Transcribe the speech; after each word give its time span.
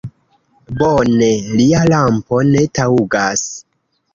Bone, 0.79 1.27
lia 1.59 1.83
lampo 1.93 2.41
ne 2.51 2.65
taŭgas! 2.81 3.49